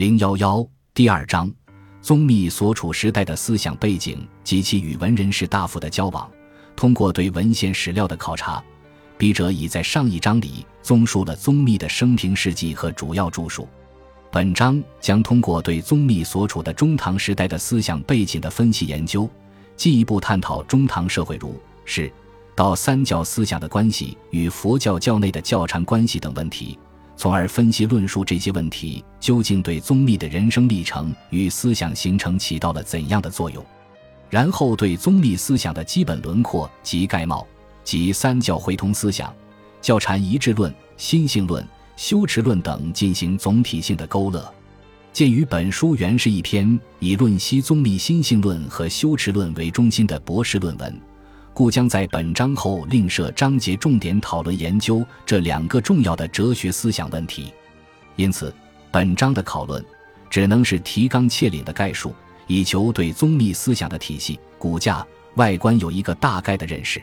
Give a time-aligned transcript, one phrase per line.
[0.00, 1.52] 零幺幺第二章，
[2.00, 6.26] 宗密所处时代的思想背景及其与文人士大夫的交往。
[6.74, 8.64] 通过对文献史料的考察，
[9.18, 13.68] 笔者已在上一章里综述了宗密的生平事迹和主要著述。
[14.32, 19.28] 本章将通过对宗密所处的中唐时代的思想背景的分析研究，
[19.76, 22.10] 进一步探讨中唐社会儒释
[22.56, 26.78] 道三教思想的关系与佛教教内的教禅关系等问题，
[27.20, 33.62] 从而分析论述这些问题究竟对宗密的人生历程与思想形成起到了怎样的作用。
[34.30, 37.46] 然后对宗密思想的基本轮廓及概貌，
[37.84, 39.30] 及三教会通思想、
[39.82, 41.62] 教禅一致论、心性论。
[41.94, 44.50] 修持论等进行总体性的勾勒。
[45.12, 50.98] 鉴于本书原是一篇以论析宗密心性论和修持论为中心的博士论文，
[51.60, 57.52] 故将在本章后另设章节，重点讨论研究这两个重要的哲学思想问题。
[58.16, 58.50] 因此，
[58.90, 59.84] 本章的讨论
[60.30, 62.14] 只能是提纲挈领的概述，
[62.46, 66.98] 以求对宗密思想的体系、骨架、外观有一个大概的认识。